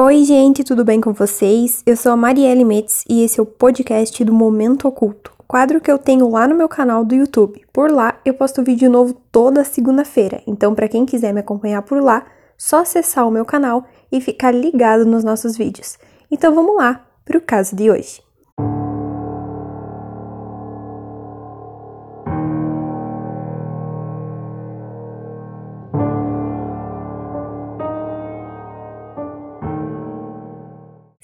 [0.00, 1.82] Oi, gente, tudo bem com vocês?
[1.84, 5.92] Eu sou a Marielle Metz e esse é o podcast do Momento Oculto, quadro que
[5.92, 7.62] eu tenho lá no meu canal do YouTube.
[7.70, 12.02] Por lá eu posto vídeo novo toda segunda-feira, então para quem quiser me acompanhar por
[12.02, 12.24] lá,
[12.56, 15.98] só acessar o meu canal e ficar ligado nos nossos vídeos.
[16.30, 18.22] Então vamos lá para o caso de hoje.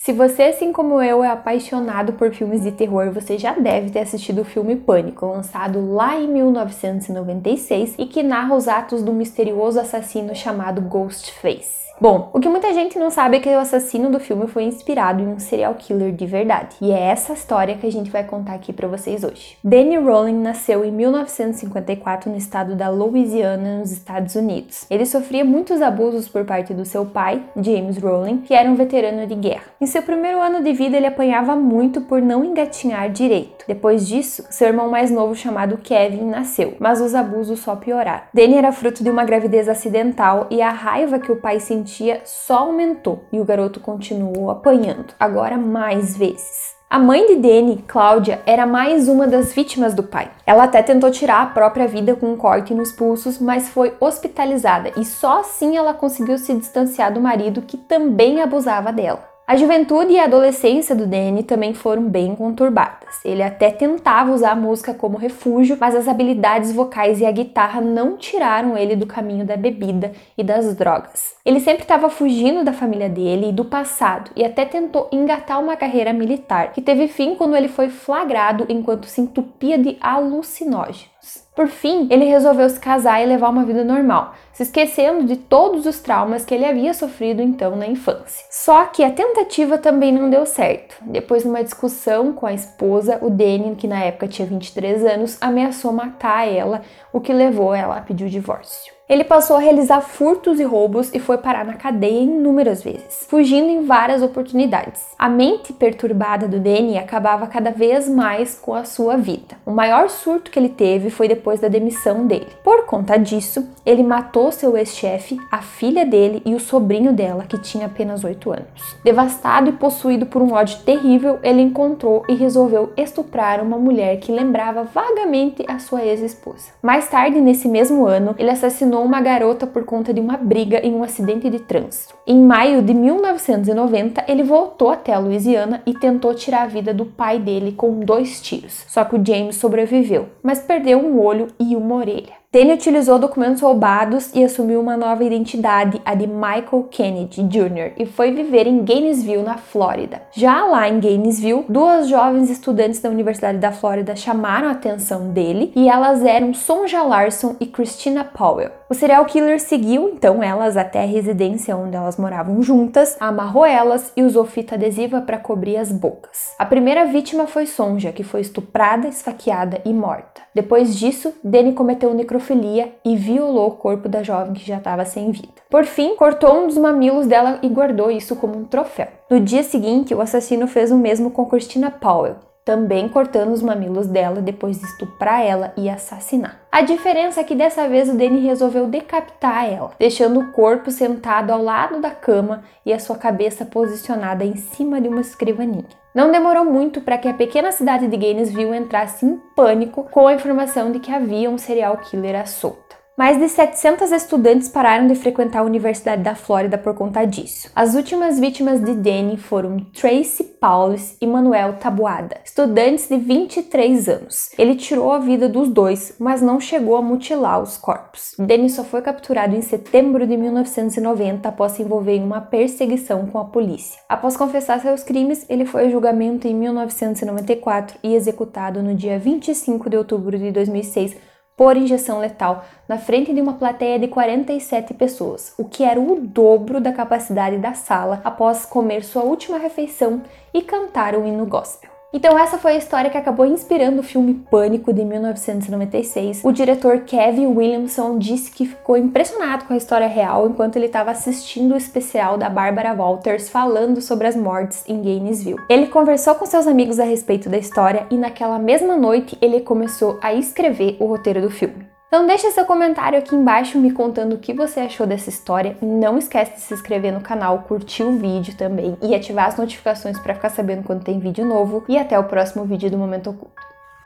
[0.09, 3.99] Se você, assim como eu, é apaixonado por filmes de terror, você já deve ter
[3.99, 9.79] assistido o filme Pânico, lançado lá em 1996 e que narra os atos do misterioso
[9.79, 11.88] assassino chamado Ghostface.
[12.01, 15.21] Bom, o que muita gente não sabe é que o assassino do filme foi inspirado
[15.21, 16.77] em um serial killer de verdade.
[16.81, 19.59] E é essa história que a gente vai contar aqui para vocês hoje.
[19.65, 24.87] Danny Rowling nasceu em 1954 no estado da Louisiana, nos Estados Unidos.
[24.89, 29.27] Ele sofria muitos abusos por parte do seu pai, James Rowling, que era um veterano
[29.27, 29.65] de guerra.
[29.81, 33.65] Em seu primeiro ano de vida, ele apanhava muito por não engatinhar direito.
[33.67, 38.23] Depois disso, seu irmão mais novo, chamado Kevin, nasceu, mas os abusos só pioraram.
[38.33, 42.21] Danny era fruto de uma gravidez acidental e a raiva que o pai sentia sentia
[42.25, 46.77] só aumentou e o garoto continuou apanhando, agora mais vezes.
[46.91, 50.31] A mãe de Danny, Cláudia, era mais uma das vítimas do pai.
[50.47, 54.93] Ela até tentou tirar a própria vida com um corte nos pulsos, mas foi hospitalizada
[54.97, 59.38] e só assim ela conseguiu se distanciar do marido que também abusava dela.
[59.49, 63.25] A juventude e a adolescência do Danny também foram bem conturbadas.
[63.25, 67.81] Ele até tentava usar a música como refúgio, mas as habilidades vocais e a guitarra
[67.81, 71.35] não tiraram ele do caminho da bebida e das drogas.
[71.47, 75.79] Ele sempre estava fugindo da família dele e do passado e até tentou engatar uma
[75.79, 81.18] carreira militar, que teve fim quando ele foi flagrado enquanto se entupia de alucinógenos.
[81.55, 85.87] Por fim, ele resolveu se casar e levar uma vida normal, se esquecendo de todos
[85.87, 88.47] os traumas que ele havia sofrido então na infância.
[88.49, 90.97] Só que a tentativa também não deu certo.
[91.03, 95.37] Depois de uma discussão com a esposa, o Danny, que na época tinha 23 anos,
[95.41, 98.98] ameaçou matar ela, o que levou ela a pedir o divórcio.
[99.09, 103.69] Ele passou a realizar furtos e roubos e foi parar na cadeia inúmeras vezes, fugindo
[103.69, 105.03] em várias oportunidades.
[105.19, 109.57] A mente perturbada do Danny acabava cada vez mais com a sua vida.
[109.65, 112.49] O maior surto que ele teve foi depois da demissão dele.
[112.63, 117.57] Por conta disso, ele matou seu ex-chefe, a filha dele e o sobrinho dela, que
[117.57, 118.97] tinha apenas 8 anos.
[119.03, 124.31] Devastado e possuído por um ódio terrível, ele encontrou e resolveu estuprar uma mulher que
[124.31, 126.73] lembrava vagamente a sua ex-esposa.
[126.83, 130.79] Mais tarde, nesse mesmo ano, ele assassinou assassinou uma garota por conta de uma briga
[130.85, 132.15] em um acidente de trânsito.
[132.27, 137.05] Em maio de 1990, ele voltou até a Louisiana e tentou tirar a vida do
[137.05, 138.85] pai dele com dois tiros.
[138.89, 142.39] Só que o James sobreviveu, mas perdeu um olho e uma orelha.
[142.51, 148.07] Danny utilizou documentos roubados e assumiu uma nova identidade, a de Michael Kennedy Jr., e
[148.07, 150.23] foi viver em Gainesville, na Flórida.
[150.33, 155.75] Já lá em Gainesville, duas jovens estudantes da Universidade da Flórida chamaram a atenção dele
[155.77, 158.71] e elas eram Sonja Larson e Christina Powell.
[158.89, 164.11] O serial killer seguiu então elas até a residência onde elas moravam juntas, amarrou elas
[164.17, 166.55] e usou fita adesiva para cobrir as bocas.
[166.59, 170.41] A primeira vítima foi Sonja, que foi estuprada, esfaqueada e morta.
[170.55, 175.31] Depois disso, Danny cometeu necrofilia e violou o corpo da jovem que já estava sem
[175.31, 175.49] vida.
[175.69, 179.09] Por fim, cortou um dos mamilos dela e guardou isso como um troféu.
[179.29, 184.07] No dia seguinte, o assassino fez o mesmo com Christina Powell, também cortando os mamilos
[184.07, 186.61] dela depois de estuprar ela e assassinar.
[186.71, 191.51] A diferença é que dessa vez o Danny resolveu decapitar ela, deixando o corpo sentado
[191.51, 195.87] ao lado da cama e a sua cabeça posicionada em cima de uma escrivaninha.
[196.19, 200.35] Não demorou muito para que a pequena cidade de Gainesville entrasse em pânico com a
[200.35, 202.98] informação de que havia um serial killer à solta.
[203.19, 207.69] Mais de 700 estudantes pararam de frequentar a Universidade da Flórida por conta disso.
[207.75, 214.51] As últimas vítimas de Danny foram Tracy Paulis e Manuel Tabuada, estudantes de 23 anos.
[214.57, 218.37] Ele tirou a vida dos dois, mas não chegou a mutilar os corpos.
[218.39, 223.41] Danny só foi capturado em setembro de 1990 após se envolver em uma perseguição com
[223.41, 224.01] a polícia.
[224.09, 229.91] Após confessar seus crimes, ele foi a julgamento em 1994 e executado no dia 25
[229.91, 231.17] de outubro de 2006
[231.59, 236.21] por injeção letal na frente de uma plateia de 47 pessoas, o que era o
[236.21, 240.23] dobro da capacidade da sala após comer sua última refeição
[240.55, 241.98] e cantar o hino gospel.
[242.11, 246.43] Então essa foi a história que acabou inspirando o filme Pânico de 1996.
[246.43, 251.11] O diretor Kevin Williamson disse que ficou impressionado com a história real enquanto ele estava
[251.11, 255.61] assistindo o especial da Barbara Walters falando sobre as mortes em Gainesville.
[255.69, 260.19] Ele conversou com seus amigos a respeito da história e naquela mesma noite ele começou
[260.23, 261.98] a escrever o roteiro do filme.
[262.09, 265.77] Então deixa seu comentário aqui embaixo me contando o que você achou dessa história.
[265.83, 270.19] Não esquece de se inscrever no canal, curtir o vídeo também e ativar as notificações
[270.19, 271.85] para ficar sabendo quando tem vídeo novo.
[271.87, 273.68] E até o próximo vídeo do Momento Oculto.